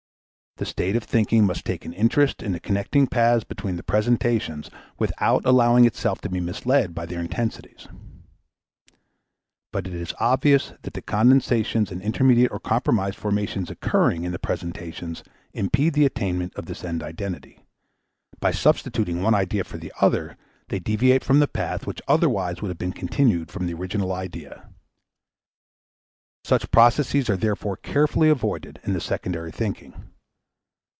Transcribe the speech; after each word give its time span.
The 0.57 0.65
state 0.65 0.95
of 0.97 1.03
thinking 1.05 1.45
must 1.45 1.65
take 1.65 1.85
an 1.85 1.93
interest 1.93 2.43
in 2.43 2.51
the 2.51 2.59
connecting 2.59 3.07
paths 3.07 3.43
between 3.43 3.77
the 3.77 3.83
presentations 3.83 4.69
without 4.99 5.43
allowing 5.45 5.85
itself 5.85 6.21
to 6.21 6.29
be 6.29 6.39
misled 6.39 6.93
by 6.93 7.05
their 7.07 7.21
intensities. 7.21 7.87
But 9.71 9.87
it 9.87 9.93
is 9.95 10.13
obvious 10.19 10.73
that 10.81 11.05
condensations 11.07 11.89
and 11.89 11.99
intermediate 12.01 12.51
or 12.51 12.59
compromise 12.59 13.15
formations 13.15 13.71
occurring 13.71 14.23
in 14.23 14.33
the 14.33 14.37
presentations 14.39 15.23
impede 15.53 15.93
the 15.93 16.05
attainment 16.05 16.53
of 16.55 16.65
this 16.65 16.83
end 16.83 17.01
identity; 17.01 17.63
by 18.39 18.51
substituting 18.51 19.23
one 19.23 19.33
idea 19.33 19.63
for 19.63 19.77
the 19.77 19.93
other 20.01 20.37
they 20.67 20.79
deviate 20.79 21.23
from 21.23 21.39
the 21.39 21.47
path 21.47 21.87
which 21.87 22.01
otherwise 22.09 22.61
would 22.61 22.69
have 22.69 22.77
been 22.77 22.93
continued 22.93 23.49
from 23.49 23.65
the 23.67 23.73
original 23.73 24.11
idea. 24.11 24.69
Such 26.43 26.69
processes 26.71 27.29
are 27.31 27.37
therefore 27.37 27.77
carefully 27.77 28.27
avoided 28.29 28.79
in 28.83 28.91
the 28.93 29.01
secondary 29.01 29.51
thinking. 29.51 29.93